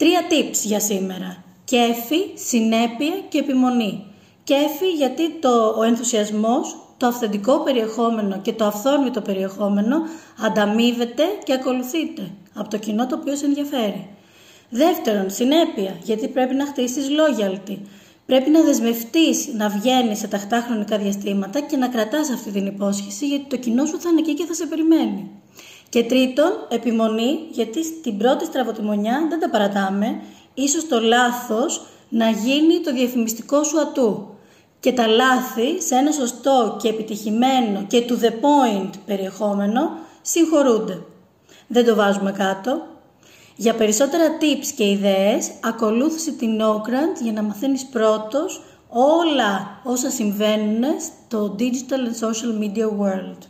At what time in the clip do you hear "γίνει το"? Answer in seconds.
32.30-32.92